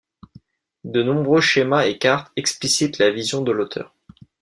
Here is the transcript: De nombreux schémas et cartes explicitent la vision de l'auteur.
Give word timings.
De 0.83 1.03
nombreux 1.03 1.41
schémas 1.41 1.85
et 1.85 1.99
cartes 1.99 2.31
explicitent 2.35 2.97
la 2.97 3.11
vision 3.11 3.43
de 3.43 3.51
l'auteur. 3.51 3.93